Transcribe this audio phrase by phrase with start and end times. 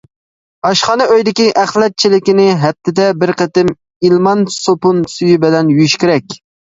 [0.67, 3.69] ئاشخانا ئۆيدىكى ئەخلەت چېلىكىنى ھەپتىدە بىر قېتىم
[4.09, 6.35] ئىلمان سوپۇن سۈيى بىلەن يۇيۇش كېرەك.